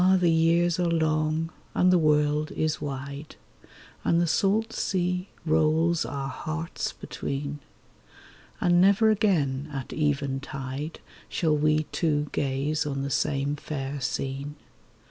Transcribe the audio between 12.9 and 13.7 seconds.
the same